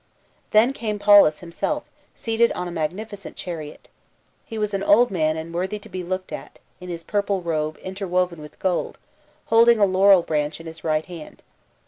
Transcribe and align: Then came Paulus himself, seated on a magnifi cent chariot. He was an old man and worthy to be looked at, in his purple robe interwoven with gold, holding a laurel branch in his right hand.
Then 0.49 0.73
came 0.73 0.97
Paulus 0.97 1.41
himself, 1.41 1.83
seated 2.15 2.51
on 2.53 2.67
a 2.67 2.71
magnifi 2.71 3.15
cent 3.15 3.35
chariot. 3.35 3.87
He 4.43 4.57
was 4.57 4.73
an 4.73 4.81
old 4.81 5.11
man 5.11 5.37
and 5.37 5.53
worthy 5.53 5.77
to 5.77 5.89
be 5.89 6.01
looked 6.03 6.31
at, 6.33 6.57
in 6.79 6.89
his 6.89 7.03
purple 7.03 7.43
robe 7.43 7.77
interwoven 7.77 8.41
with 8.41 8.57
gold, 8.57 8.97
holding 9.53 9.77
a 9.77 9.85
laurel 9.85 10.23
branch 10.23 10.59
in 10.59 10.65
his 10.65 10.83
right 10.83 11.05
hand. 11.05 11.43